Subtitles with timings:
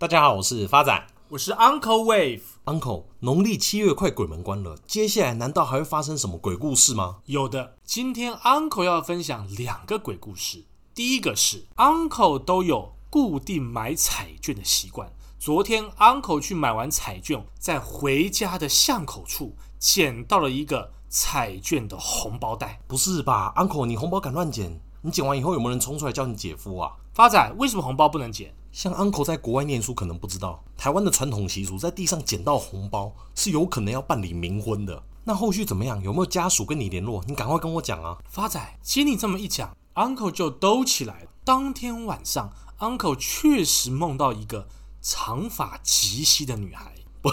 [0.00, 2.42] 大家好，我是发仔，我是 Uncle Wave。
[2.66, 7.16] Uncle，农历七月快鬼门关了，接下来难道还会发生什么鬼故事吗？
[7.24, 10.66] 有的，今天 Uncle 要分享两个鬼故事。
[10.94, 15.12] 第一个是 Uncle 都有固定买彩券的习惯。
[15.36, 22.80] 昨天 Uncle 去买完彩券，在回家的巷口处捡到了一个彩券的红包袋。
[22.86, 24.80] 不是吧，Uncle，你红包敢乱捡？
[25.02, 26.92] 你捡完以后有没有人冲出来叫你姐夫啊？
[27.12, 28.54] 发仔，为什么红包不能捡？
[28.72, 35.02] 像 Uncle 在国外念书，可能不知道台湾的传统习俗，在地上捡到红包是有可能要办理冥婚的。
[35.24, 36.02] 那后续怎么样？
[36.02, 37.22] 有没有家属跟你联络？
[37.26, 38.16] 你赶快跟我讲啊！
[38.28, 41.30] 发仔，经你这么一讲，Uncle 就兜起来了。
[41.44, 44.68] 当天晚上，Uncle 确实梦到一个
[45.02, 46.94] 长发及膝的女孩。
[47.20, 47.30] 不，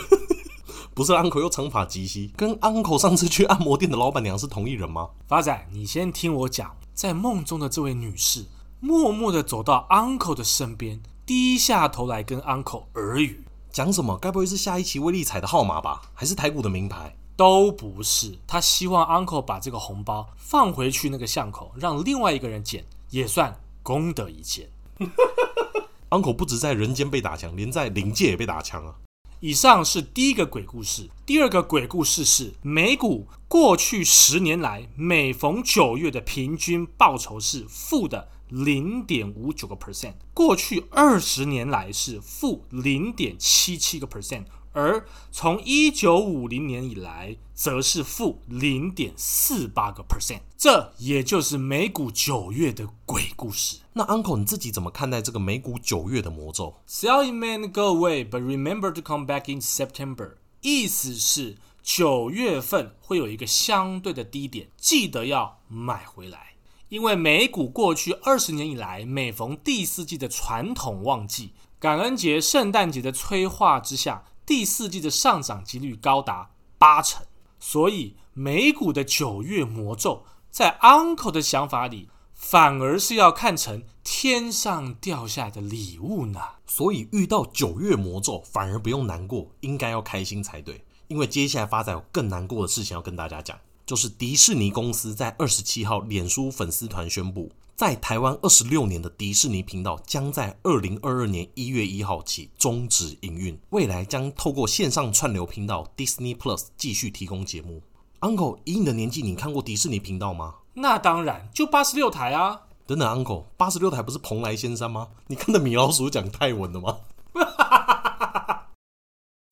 [0.94, 5.10] 不是 Uncle 又长发及膝，跟 Uncle 上次去按摩店的老板娘是同一人吗？
[5.28, 8.46] 发仔，你先听我讲，在梦中的这位女士，
[8.82, 11.02] 默默地走到 Uncle 的身边。
[11.26, 14.16] 低下头来跟 uncle 耳语，讲什么？
[14.20, 16.04] 该不会是下一期威力彩的号码吧？
[16.14, 17.16] 还是台股的名牌？
[17.36, 18.38] 都不是。
[18.46, 24.70] 他希望 uncle 把这个红包放回去那个巷口，让另外一个人捡，也算功德一件。
[26.12, 28.94] uncle 不止在人间被打枪，连在灵界也被打枪啊！
[29.40, 31.10] 以上是第一个鬼故事。
[31.26, 38.30] 第二个鬼故事是美股过去十年来每逢九月的平均报酬是负的。
[38.50, 50.42] 零点五九个 percent，过去二十年来是负零点七七个 percent，而从一九五零年以来则是负零点四八个 percent。
[50.58, 53.78] 这也就是美股九月的鬼故事。
[53.94, 60.36] 那 Uncle 你自己怎么看待这个美股九月的魔咒？Sell in May go away, but remember to come back in September。
[60.62, 66.55] 意思是九月份会有一个相对的低点，记得要买回来。
[66.90, 77.26] 因为美股过去二十年以来，每逢第四季的传统旺季，感恩节、圣诞节的催化之下，第四季的上涨几率高达八成。
[77.60, 86.40] 所以，美股的九月魔咒，在 Uncle 的想法里，反而是要看成天上掉下来的礼物呢。
[86.68, 90.86] 所以，遇到九月魔咒，反而不用难过，应该要开心才对。
[91.08, 93.58] 因为接下来发展有更难过的事情要跟大家讲。
[93.86, 107.84] 就是迪士尼公司在二十七号脸书粉丝团宣布，在台湾二十六年的迪士尼频道将在二零二二年一月一号起终止营运，未来将透过线上串流频道 Disney Plus 继续提供节目。
[108.22, 110.56] Uncle，以你的年纪，你看过迪士尼频道吗？
[110.74, 112.62] 那当然，就八十六台啊。
[112.88, 115.10] 等等，Uncle，八十六台不是蓬莱仙山吗？
[115.28, 116.98] 你看的米老鼠讲泰文的吗？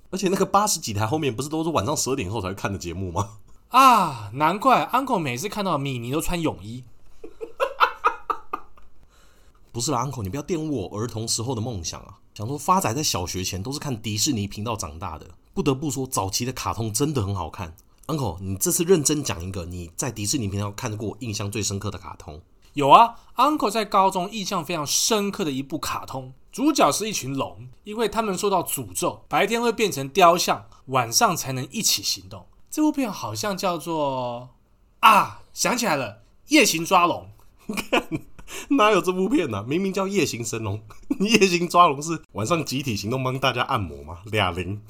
[0.10, 3.38] 而且那个八十几台后面不是都是晚上十二点后才看的节目吗？
[3.74, 6.84] 啊，难怪 Uncle 每次看到米妮都穿泳衣。
[9.74, 12.20] 不是啦，Uncle，你不要玷污我儿童时候的梦想啊！
[12.36, 15.26] 想说发仔在小学前都是看迪士尼频道长大的，
[15.56, 17.76] 不得不说早期的卡通真的很好看。
[18.06, 22.40] Uncle，你这次认真讲一个你在迪士尼频道看过印象最深刻的卡通。
[22.74, 32.46] 有啊，Uncle 在高中印象非常深刻的一部卡通，主角是一群龙，因为他们受到诅咒，白天会变成雕像，晚上才能一起行动。
[32.74, 34.50] 这部片好像叫做
[35.02, 36.08] 啊，想起来了，
[36.48, 37.30] 《夜行抓龙》。
[38.76, 39.66] 哪有这部片呢、啊？
[39.68, 40.82] 明明叫《夜行神龙》，
[41.24, 44.18] 夜行抓龙是晚上集体行动帮大家按摩吗？
[44.32, 44.82] 俩零。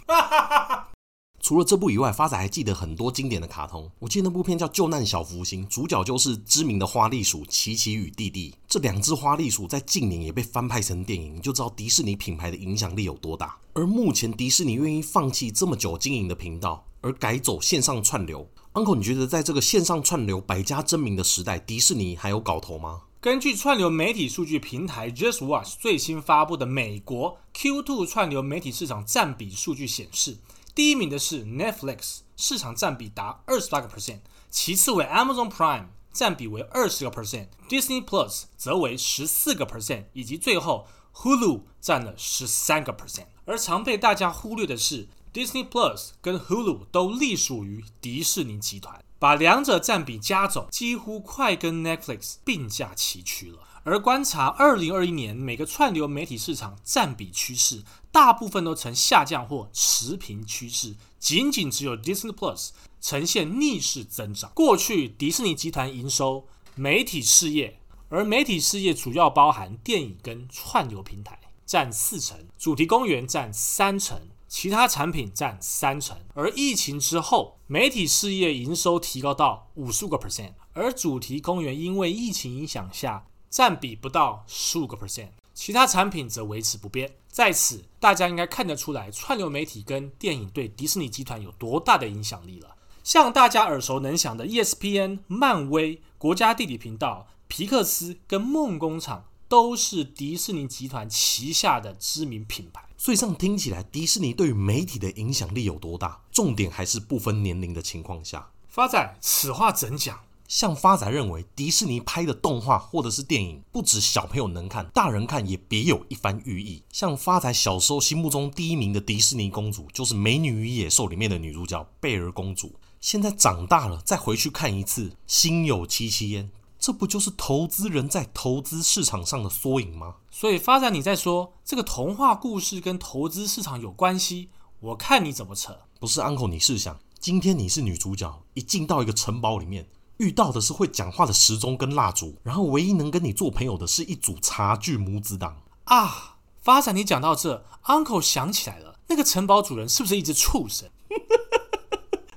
[1.42, 3.92] 除了这部以外，发仔还记得很多经典的卡通。
[4.00, 8.56] 我记得那部片叫《救难小福星》，主角就是知名的花栗鼠奇奇与弟弟。
[8.66, 13.58] 这两只花栗鼠在近年也被翻拍成电影，你就知道迪士尼品牌的影响力有多大。
[13.74, 23.02] 而目前迪士尼愿意放弃这么久经营的频道，而改走线上串流，Uncle，你觉得在这个线上串流百家争鸣的时代，迪士尼还有搞头吗？
[23.20, 30.38] 根据串流媒体数据平台 JustWatch 最新发布的美国 Q2 串流媒体市场占比数据显示，
[30.74, 43.26] 第一名的是 Netflix，市场占比达二十八个 percent，其次为 Amazon Prime，占比为二十个 percent，Disney Plus 则为十四个 percent，以及最后 Hulu 占了十三个 percent。
[43.44, 45.10] 而常被大家忽略的是。
[45.34, 53.58] Disney Plus 跟 Hulu 都隶属于迪士尼集团，把两者占比加总，几乎快跟 Netflix 并驾齐驱了。
[53.84, 62.70] 而观察二零二一年每个串流媒体市场占比趋势，大部分都呈下降或持平趋势，仅仅只有 Disney Plus
[63.02, 64.52] 呈现逆势增长。
[64.54, 74.22] 过去迪士尼集团营收媒体事业，而媒体事业主要包含电影跟串流平台，占四成，主题公园占三成。
[74.56, 87.16] 其他产品占三成，而疫情之后，媒体事业营收提高到五十五个 percent，而主题公园因为疫情影响下占比不到十五个 percent，其他产品则维持不变。
[87.28, 92.76] 在此，大家应该看得出来，串流媒体跟电影对迪士尼集团有多大的影响力了。
[93.04, 102.84] 像大家耳熟能详的 ESPN、漫威、国家地理频道、皮克斯跟梦工厂，都是迪士尼集团旗下的知名品牌。
[102.98, 106.20] 所以这样听起来，迪士尼对于媒体的影响力有多大？
[106.32, 108.50] 重点还是不分年龄的情况下。
[108.68, 110.20] 发仔，此话怎讲？
[110.48, 116.82] 像发仔认为，迪士尼拍的动画或者是电影，不止小朋友能看，大人看也别有一番寓意。
[116.92, 122.74] 像发仔小时候心目中第一名的迪士尼公主，就是《美女与野兽》里面的女主角贝儿公主。
[123.00, 126.50] 现在长大了，再回去看一次，心有戚戚焉。
[126.84, 130.16] 这不就是投资人在投资市场上的缩影吗？
[130.30, 134.50] 所以发展你在说这个童话故事跟投资市场有关系？
[134.82, 135.78] 我看你怎么扯。
[135.98, 139.88] 不是 Uncle，你试想，今天你是女主角，一进到一个城堡里面，
[140.18, 146.40] 遇到的是会讲话的时钟跟蜡烛，然后唯一能跟你做朋友的是一组茶具母子档啊！
[146.60, 150.90] 发展你讲到这，Uncle 想起来了，那个城堡主人是不是一只畜生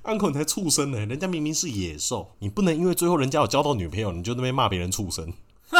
[0.06, 5.32] ？Uncle 你才畜生呢，人家明明是野兽，你不能因为最后人家有交到女朋友，你就那边骂别人畜生。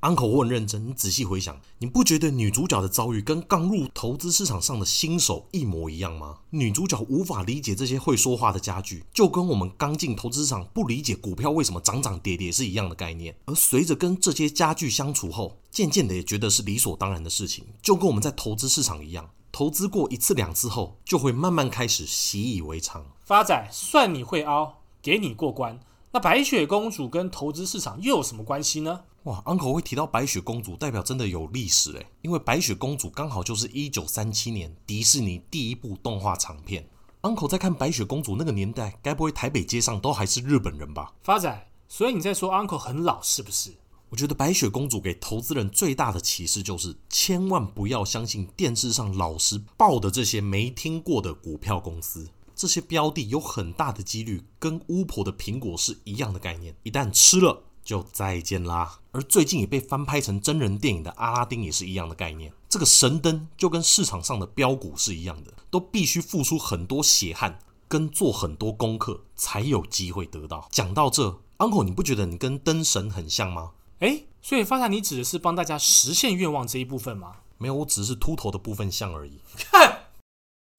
[0.00, 0.88] Uncle，我很认真。
[0.88, 6.38] 你仔细回想，你不觉得女主角的遭遇跟刚入投资市场上的新手一模一样吗？
[6.50, 13.36] 女主角无法理解这些会说话的家具，就跟我们刚进投资市场不理解股票为什么涨涨跌跌是一样的概念。
[13.44, 23.04] 而随着跟这些家具相处后，渐渐的也觉得是理所当然的事情，就跟我们在投资市场一样，投资过一次两次后，就会慢慢开始习以为常。
[23.22, 25.78] 发仔，算你会凹，给你过关。
[26.10, 29.02] 那白雪公主跟投资市场又有什么关系呢？
[29.24, 36.88] 哇，Uncle 会提到白雪公主，代表真的有历史诶，因为白雪公主刚好就是一九三七年迪士尼第一部动画长片。
[37.20, 41.12] Uncle 在看白雪公主那个年代，该不会台北街上都还是日本人吧？
[41.22, 43.74] 发仔，所以你在说 Uncle 很老是不是？
[44.12, 52.28] 我觉得白雪公主给投资人最大的启示就是，千万不要相信电视上老是报的这些没听过的股票公司。
[52.54, 59.00] 这些标的有很大的几率跟巫婆的苹果是一样的概念，一旦吃了就再见啦。
[59.12, 62.52] 而最近也被翻拍成真人电影的《阿拉丁》也是一样的概念。
[62.68, 70.68] 这个神灯就跟市场上的标股是一样的，都必须付出很多血汗跟做很多功课才有机会得到。
[70.70, 73.70] 讲到这，Uncle，你不觉得你跟灯神很像吗？
[74.02, 77.36] 诶，所以发财，你指的是帮大家实现愿望这一部分吗？
[77.56, 79.38] 没有，我只是秃头的部分像而已。
[79.70, 80.06] 看，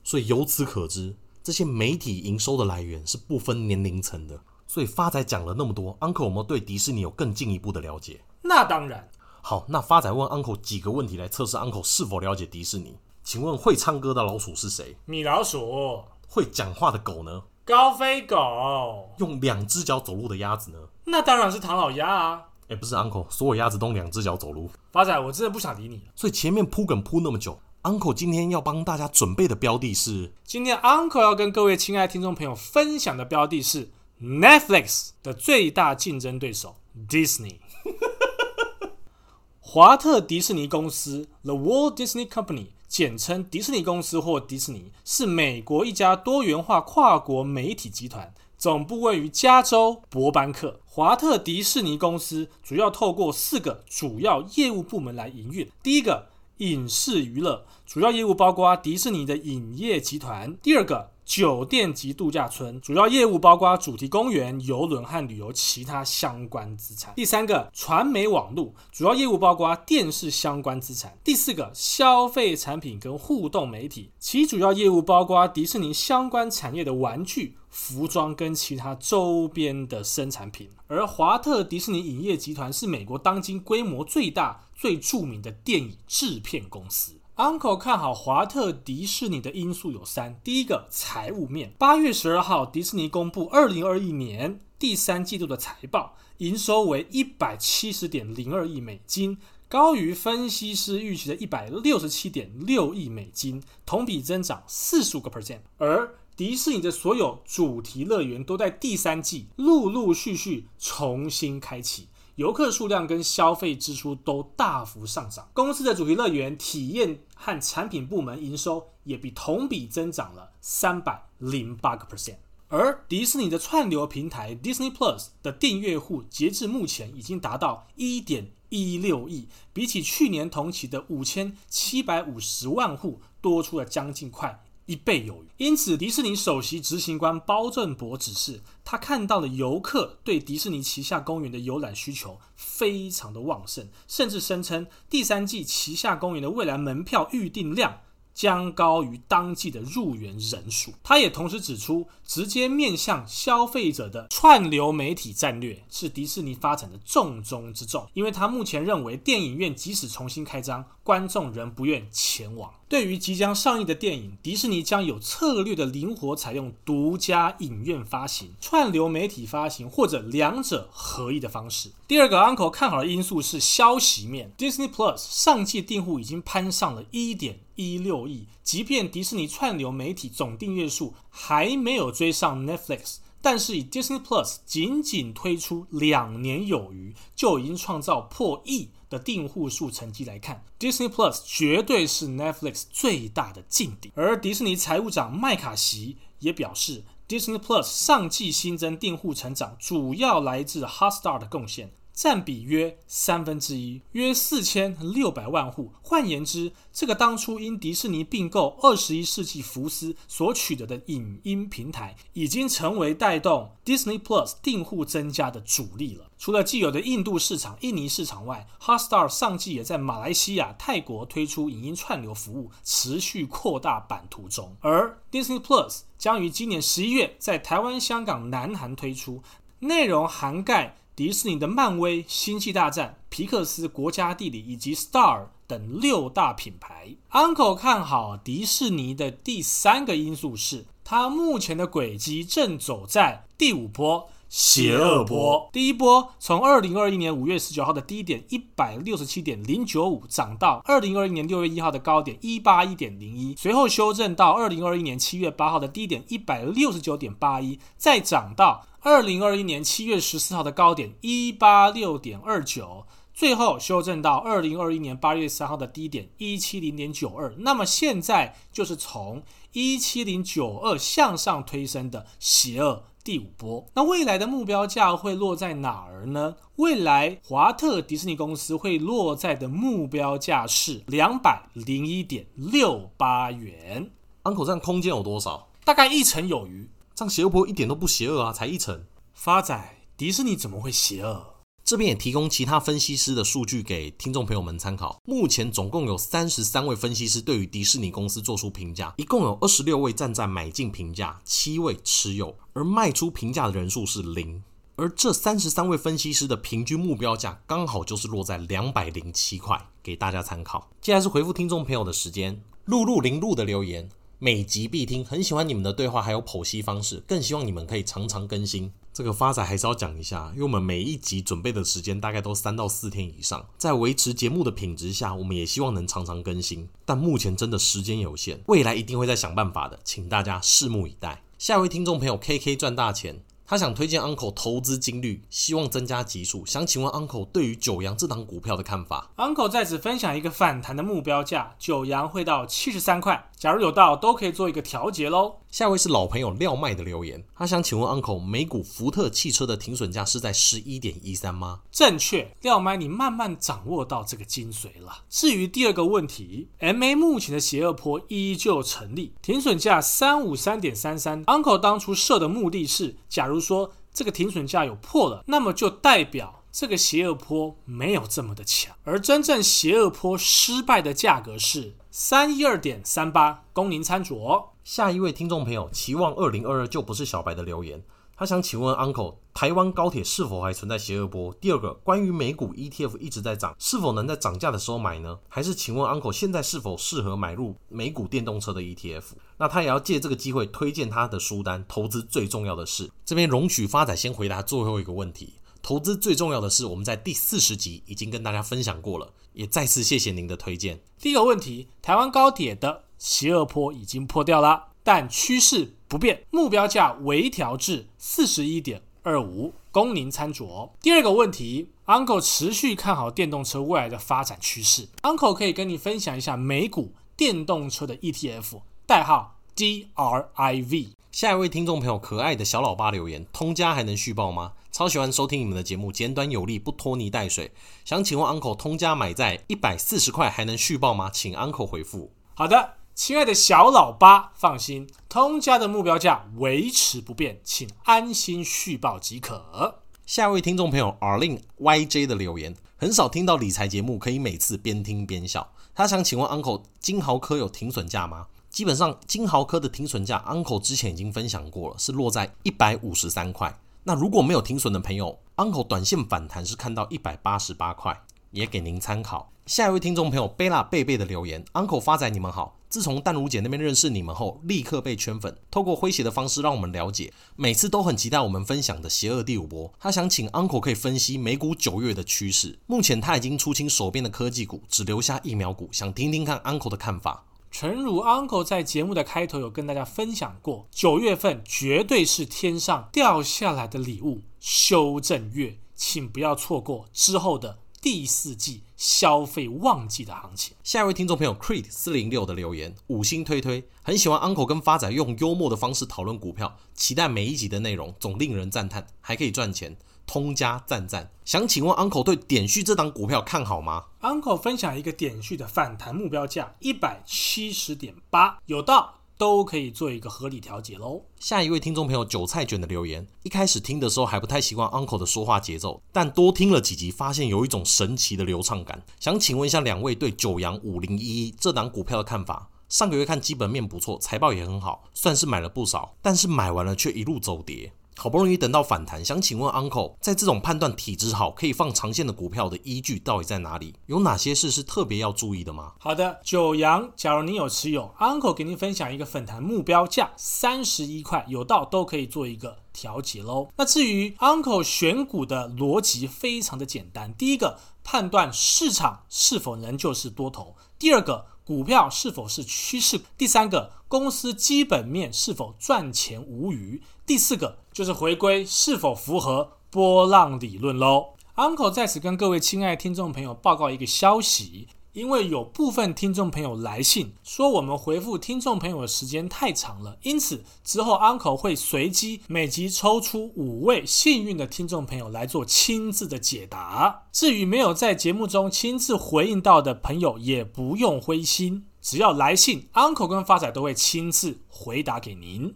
[0.03, 1.15] 所以由此可知。
[1.41, 8.21] 这些媒体营收的来源是不分年龄层的，所以发仔讲了那么多，Uncle 有没有对迪士尼有更进一步的了解？
[8.41, 9.09] 那当然。
[9.41, 12.97] 好，那发仔问 Uncle 几个问题来测试 Uncle 是否了解迪士尼。
[13.23, 14.97] 请问会唱歌的老鼠是谁？
[15.05, 16.03] 米老鼠。
[16.27, 17.43] 会讲话的狗呢？
[17.63, 19.09] 高飞狗。
[19.19, 20.77] 用两只脚走路的鸭子呢？
[21.05, 22.49] 那当然是唐老鸭啊。
[22.67, 24.69] 哎，不是 Uncle，所有鸭子都两只脚走路。
[24.91, 26.03] 发仔，我真的不想理你了。
[26.15, 27.59] 所以前面铺梗铺那么久。
[27.83, 36.77] Uncle 今天要帮大家准备的标的是，今天 Uncle 要跟各位亲爱听众朋友分享的标的是 Netflix 的最大竞争对手
[37.09, 37.57] Disney。
[39.59, 48.33] 华特迪士尼公司 The Walt Disney Company，简称迪士尼公司或迪士尼，是美国一家多元化跨国媒体集团，
[48.63, 50.79] 总部位于加州伯班克。
[50.85, 56.29] 华特迪士尼公司主要透过四个主要业务部门来营运，第一个。
[56.57, 60.55] 影视娱乐主要业务包括迪士尼的影业集团。
[60.61, 67.13] 第二个，酒店及度假村主要业务包括主题公园、游轮和旅游其他相关资产。
[67.15, 71.17] 第三个，传媒网络主要业务包括电视相关资产。
[71.23, 77.55] 第四个，消费产品跟互动媒体，其主要业务包括迪士尼相关产业的玩具。
[77.73, 87.13] 服装跟其他周边的生产品，而华特迪士尼影业集团是美国当今规模最大、最著名的电影制片公司。
[87.35, 91.73] Uncle 看好华特迪士尼的因素有三：第一个，财务面。
[91.79, 115.49] 八月十二号，迪士尼公布二零二一年第三季度的财报，营收为一百七十点零二亿美金，高于分析师预期的一百六十七点六亿美金，同比增长四十五个 percent，而迪士尼的所有主题乐园都在第三季陆陆续续重新开启，游客数量跟消费支出都大幅上涨。
[115.53, 122.37] 公司的主题乐园体验和产品部门营收也比同比增长了三百零八个 percent。
[122.69, 134.63] 而迪士尼的串流平台 Disney Plus 的订阅户截至目前已经达到一点一六亿，比起去年同期的五千七百五十万户多出了将近快。
[134.85, 135.47] 一倍有余。
[135.57, 148.01] 因此，迪士尼首席执行官包正博指示，他看到了游客对迪士尼旗下公园的游览需求非常的旺盛，甚至声称第三季旗下公园的未来门票预订量。
[148.33, 150.91] 将高于当季的入园人数。
[151.03, 158.09] 他也同时指出，直接面向消费者的串流媒体战略是迪士尼发展的重中之重。
[158.15, 162.73] 因为他目前认为，电影院即使重新开张，观众仍不愿前往。
[162.93, 171.89] 对于即将上映的电影，迪士尼将有策略的灵活采用独家影院发行、串流媒体发行或者两者合一的方式。
[172.07, 194.11] 第二个 Uncle 看好的因素是消息面，Disney Plus 上季订户已经攀上了一点一六亿，即便迪士尼串流媒体总订阅数还没有追上 Netflix，但是以 Disney Plus 仅仅推出两年有余，就已经创造破亿的订户数成绩来看，Disney Plus 绝对是 Netflix 最大的劲敌。
[194.15, 201.91] 而迪士尼财务长麦卡锡也表示，Disney Plus 上季新增订户成长主要来自 Hotstar 的贡献。
[202.13, 205.91] 占比约三分之一，约四千六百万户。
[206.01, 216.29] 换言之，这个当初因迪士尼并购二十一世纪福斯所取得的影音平台，已经成为带动 Disney Plus 订户增加的主力了。
[216.37, 224.75] 除了既有的印度市场、印尼市场外，Hotstar 上季也在马来西亚、泰国推出影音串流服务，持续扩大版图中。
[224.81, 229.41] 而 Disney Plus 将于今年十一月在台湾、香港、南韩推出，
[229.79, 230.97] 内容涵盖。
[231.15, 245.69] 迪士尼的漫威、星际大战、皮克斯、国家地理以及 Star 等六大品牌，Uncle 看好迪士尼的第三个因素是，它目前的轨迹正走在第五波邪恶波。
[245.71, 258.87] 第一波从二零二一年五月十九号的低点一百六十七点零九五涨到二零二一年六月一号的高点一八一点零一，随后修正到二零二一年七月八号的低点一百六十九点八一，再涨到。
[259.05, 267.53] 二零二一年七月十四号的高点一八六点二九，最后修正到二零二一年八月三号的低点一七零点九二。
[267.57, 269.43] 那么现在就是从
[269.73, 273.85] 一七零九二向上推升的邪恶第五波。
[273.93, 276.55] 那未来的目标价会落在哪儿呢？
[276.77, 284.11] 未来华特迪士尼公司会落在的目标价是两百零一点六八元。
[284.43, 285.67] Uncle 这样空间有多少？
[285.83, 286.89] 大概一成有余。
[287.15, 289.05] 这样邪恶婆一点都不邪恶啊，才一成。
[289.33, 291.53] 发仔，迪士尼怎么会邪恶？
[291.83, 295.19] 这边也提供其他分析师的数据给听众朋友们参考。
[295.25, 304.63] 目前总共有三十三位分析师对于迪士尼公司做出评价，一共有二十六位站在买进评价，七位持有，而卖出评价的人数是零。
[304.95, 310.89] 而这三十三位分析师的平均目标价刚好就是落在两百零七块，给大家参考。
[311.01, 314.09] 接下来是回复听众朋友的时间，露露零露的留言。
[314.45, 318.91] 每集必听，很喜欢你们的对话，还有剖析方式，更希望你们可以常常更新。
[319.13, 331.41] 这个发仔还是要讲一下，因为我们每一集准备的时间大概都三到四天以上，在维持节目的品质下，我们也希望能常常更新，但目前真的时间有限，未来一定会再想办法的，请大家拭目以待。
[331.57, 333.39] 下一位听众朋友 KK 赚大钱。
[333.65, 336.65] 他想推荐 Uncle 投资金率，希望增加级数。
[336.65, 343.49] 想请问 Uncle 对于九阳这档股票的看法？Uncle 在此分享一个反弹的目标价，九阳会到七十三块。
[343.63, 345.61] 假如有到，都可以做一个调节喽。
[345.71, 351.79] 下一位是老朋友廖麦的留言，他想请问 Uncle，美股福特汽车的停损价是在十一点一三吗？
[351.89, 355.23] 正确，廖麦，你慢慢掌握到这个精髓了。
[355.29, 361.45] 至于第二个问题，MA 目前的邪恶坡依旧成立，停损价三五三点三三。
[361.45, 374.69] Uncle 当初设的目的是，假如说这个停损价有破了，那么就代表这个邪恶波没有这么的强，而真正邪恶波失败的价格是三一二点三八，供您参酌。
[374.83, 378.03] 下一位听众朋友期望二零二二就不是小白的留言，
[378.35, 381.53] 他想请问 Uncle，台湾高铁是否还存在邪恶波？
[381.61, 385.37] 第二个，关于美股 ETF 一直在涨，是否能在涨价的时候买呢？
[385.47, 389.25] 还是请问 Uncle，现在是否适合买入美股电动车的 ETF？
[389.59, 393.07] 那他也要借这个机会推荐他的书单《投资最重要的事》。
[393.23, 395.53] 这边容许发仔先回答最后一个问题。
[395.83, 401.01] 投资最重要的是，我们在第四十集已经跟大家分享过了，也再次谢谢您的推荐。
[401.19, 403.03] 第一个问题，台湾高铁的。
[403.19, 410.89] 邪恶坡已经破掉了，但趋势不变，目标价微调至四十一点二五，供您参酌。
[411.01, 415.07] 第二个问题，Uncle 持续看好电动车未来的发展趋势。
[415.21, 421.11] Uncle 可以跟你分享一下美股电动车的 ETF，代号 DRIV。
[421.31, 424.73] 下一位听众朋友，可爱的小老八留言：通家还能续报吗？
[424.93, 427.71] 超喜欢收听你们的节目，简短有力，不拖泥带水。
[428.05, 431.31] 想请问 Uncle，通家买在一百四十块还能续报吗？
[431.33, 432.31] 请 Uncle 回复。
[432.53, 432.93] 好的。
[433.15, 440.01] 亲爱的小老八，放心，通家的目标价维持不变，请安心续报即可。
[440.27, 445.71] 下一位听众朋友 Arlene YJ 的留言，很少听到理财节目可以每次边听边笑。
[445.95, 448.47] 他想请问 Uncle，金豪科有停损价吗？
[448.69, 453.79] 基本上，金豪科的停损价，Uncle 之前已经分享过了，是落在一百五十三块。
[454.05, 459.49] 那如果没有停损的朋友，Uncle 短线反弹是看到一百八十八块，也给您参考。
[459.65, 462.77] 下一位听众朋友贝拉贝贝的留言，Uncle 发仔你们好。
[462.89, 465.57] 自从淡如姐那边认识你们后，立刻被圈粉。
[465.71, 469.91] 透过诙谐的方式让我们了解，每次都很期待我们分享的邪恶第五波。
[469.97, 472.77] 他想请 Uncle 可以分析美股九月的趋势。
[472.85, 477.45] 目前他已经出清手边的科技股，只留下疫苗股，想听听看 Uncle 的看法。
[477.73, 487.79] 诚如 Uncle 在节目的开头有跟大家分享过，九月份绝对是天上掉下来的礼物，修正月，请不要错过之后的。
[487.99, 490.75] 第四季消费旺季的行情。
[490.83, 501.31] 下一位听众朋友 Creed 四零六的留言，五星推推，很喜欢 Uncle 跟发仔用幽默的方式讨论股票，期待每一集的内容，总令人赞叹，还可以赚钱，通家赞赞。
[501.45, 509.15] 想请问 Uncle 对点序这档股票看好吗？Uncle 分享一个点序的反弹目标价一百七十点八，有到。
[509.35, 511.19] 都可以做一个合理调节喽。
[511.39, 519.03] 下一位听众朋友韭菜卷的留言，一开始听的时候还不太习惯 Uncle 的说话节奏，但多听了几集，发现有一种神奇的流畅感。
[519.19, 522.69] 想请问一下两位对九阳五零一一这档股票的看法？
[522.87, 527.91] 上个月看基本面不错，财报也很好，算是买了不少，但是买完了却一路走跌。
[528.15, 533.95] 好不容易等到反弹，想请问 Uncle，在这种判断体质好、可以放长线的股票的依据到底在哪里？
[534.05, 535.93] 有哪些事是特别要注意的吗？
[535.99, 543.67] 好的，九阳，假如您有持有，Uncle 给您分享一个反弹目标价三十一块，有到都可以做一个调节喽。
[543.75, 551.45] 那至于 Uncle 选股的逻辑非常的简单，第一个判断市场是否仍旧是多头，第二个。
[551.65, 553.21] 股票是否是趋势？
[553.37, 557.01] 第三个，公司基本面是否赚钱无虞？
[557.25, 561.33] 第四个，就是回归是否符合波浪理论喽。
[561.55, 564.87] Uncle 在此跟各位亲爱的听众朋友报告一个消息。
[565.13, 577.25] 因为有部分听众朋友来信说我们回复听众朋友的时间太长了，因此之后 Uncle 会随机每集抽出五位幸运的听众朋友来做亲自的解答。
[577.31, 585.75] 至于没有在节目中亲自回应到的朋友，也不用灰心，只要来信，Uncle 跟发仔都会亲自回答给您。